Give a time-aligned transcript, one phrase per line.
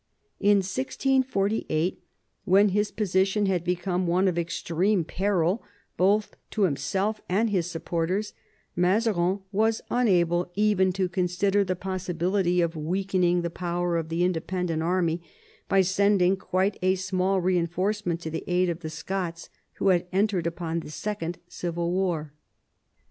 [0.39, 2.01] In 1648,
[2.45, 5.61] when his position had become one of extreme peril
[5.95, 8.33] both to himself and his supporters,
[8.75, 14.81] Mazarin was unable even to consider the possibility of weakening the power of the Independent
[14.81, 15.21] army
[15.69, 20.47] by sending quite a small reinforcement to the aid of the Scots, who had entered
[20.47, 22.33] upon the Second Civil War.